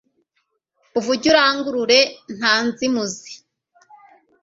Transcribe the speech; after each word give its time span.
uvuge 0.97 1.25
urangurure 1.31 1.99
nta 2.37 2.53
nzimuzi 2.67 3.33